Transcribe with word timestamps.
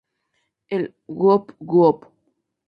El 0.75 0.83
"Woop-woop! 1.19 1.99